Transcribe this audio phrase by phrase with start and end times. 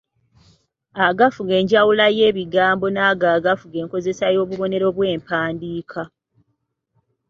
[1.07, 6.01] Agafuga enjawula y’ebigambo n’ago agafuga enkozesa y’obubonero bw’empandiika.